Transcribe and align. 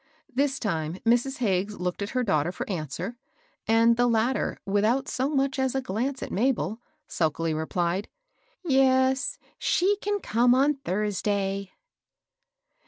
This 0.33 0.57
time 0.57 0.95
Mrs. 1.05 1.37
Hagges 1.37 1.79
looked 1.79 2.01
at 2.01 2.09
her 2.17 2.23
daughter 2.23 2.51
for 2.51 2.67
answer; 2.67 3.17
and 3.67 3.97
the 3.97 4.07
latter, 4.07 4.59
without 4.65 5.07
so 5.07 5.29
much 5.29 5.59
as 5.59 5.75
a 5.75 5.79
.glance 5.81 6.23
at 6.23 6.31
Mabel, 6.31 6.81
sulkily 7.05 7.53
replied, 7.53 8.09
—"Yes, 8.65 9.37
she 9.59 9.97
can 10.01 10.19
come 10.19 10.55
on 10.55 10.73
Thursday." 10.77 11.69